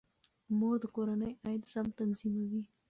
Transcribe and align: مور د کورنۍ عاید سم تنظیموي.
مور 0.57 0.75
د 0.83 0.85
کورنۍ 0.95 1.31
عاید 1.45 1.63
سم 1.71 1.85
تنظیموي. 1.99 2.61